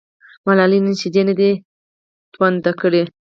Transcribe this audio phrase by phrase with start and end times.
[0.45, 1.51] ملالۍ نن شیدې نه دي
[2.33, 3.01] تونه کړي.